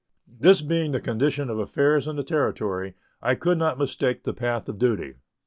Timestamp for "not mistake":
3.59-4.23